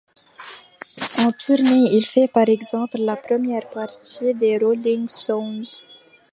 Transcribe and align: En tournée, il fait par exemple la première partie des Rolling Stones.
En 1.19 1.31
tournée, 1.31 1.93
il 1.95 2.03
fait 2.07 2.27
par 2.27 2.49
exemple 2.49 2.97
la 2.97 3.15
première 3.15 3.69
partie 3.69 4.33
des 4.33 4.57
Rolling 4.57 5.07
Stones. 5.07 5.63